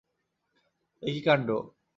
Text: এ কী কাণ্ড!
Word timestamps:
এ 1.03 1.09
কী 1.15 1.21
কাণ্ড! 1.27 1.47